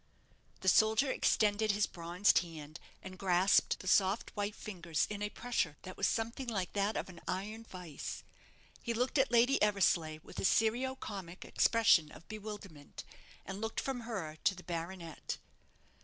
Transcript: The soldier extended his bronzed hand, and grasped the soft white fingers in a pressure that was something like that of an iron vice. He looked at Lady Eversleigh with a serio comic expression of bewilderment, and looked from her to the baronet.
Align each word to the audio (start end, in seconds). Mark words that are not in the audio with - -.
The 0.61 0.67
soldier 0.67 1.11
extended 1.11 1.73
his 1.73 1.85
bronzed 1.85 2.39
hand, 2.39 2.79
and 3.03 3.19
grasped 3.19 3.77
the 3.81 3.87
soft 3.87 4.31
white 4.31 4.55
fingers 4.55 5.05
in 5.11 5.21
a 5.21 5.29
pressure 5.29 5.77
that 5.83 5.95
was 5.95 6.07
something 6.07 6.47
like 6.49 6.73
that 6.73 6.97
of 6.97 7.07
an 7.07 7.21
iron 7.27 7.63
vice. 7.65 8.23
He 8.81 8.95
looked 8.95 9.19
at 9.19 9.29
Lady 9.29 9.61
Eversleigh 9.61 10.17
with 10.23 10.39
a 10.39 10.43
serio 10.45 10.95
comic 10.95 11.45
expression 11.45 12.11
of 12.11 12.27
bewilderment, 12.27 13.03
and 13.45 13.61
looked 13.61 13.79
from 13.79 13.99
her 13.99 14.37
to 14.43 14.55
the 14.55 14.63
baronet. 14.63 15.37